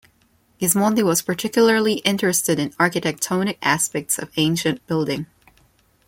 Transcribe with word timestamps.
Gismondi 0.59 1.03
was 1.03 1.21
particularly 1.21 1.97
interested 1.97 2.57
in 2.57 2.73
architectonic 2.79 3.59
aspects 3.61 4.17
of 4.17 4.31
ancient 4.35 4.83
building. 4.87 5.27